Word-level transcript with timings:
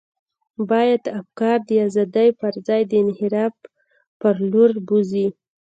باید 0.69 1.03
افکار 1.19 1.57
د 1.69 1.71
ازادۍ 1.87 2.29
پر 2.39 2.53
ځای 2.67 2.81
د 2.87 2.93
انحراف 3.03 3.53
پر 4.19 4.35
لور 4.51 4.71
بوزي. 4.87 5.27